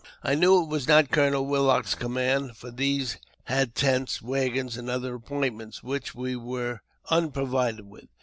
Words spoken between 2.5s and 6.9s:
for these had tents, waggons, and other appointments, which we were